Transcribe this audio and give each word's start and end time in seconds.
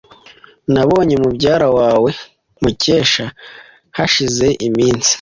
Nabonye 0.73 1.15
mubyara 1.23 1.67
wawe 1.79 2.09
Mukesha 2.61 3.25
hashize 3.97 4.47
iminsi. 4.67 5.09